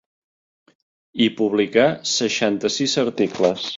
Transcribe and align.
Hi 1.19 1.27
publicà 1.41 1.85
seixanta-sis 2.13 2.97
articles. 3.07 3.69